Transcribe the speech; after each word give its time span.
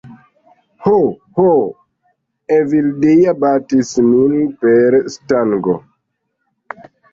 "Ho, 0.85 0.93
ho... 1.39 1.45
Evildea 2.57 3.35
batis 3.45 3.93
min 4.09 4.49
per 4.65 4.99
stango!" 5.19 5.79